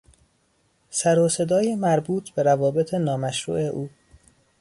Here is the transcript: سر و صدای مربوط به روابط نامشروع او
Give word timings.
سر 0.89 1.19
و 1.19 1.29
صدای 1.29 1.75
مربوط 1.75 2.29
به 2.29 2.43
روابط 2.43 2.93
نامشروع 2.93 3.59
او 3.59 3.89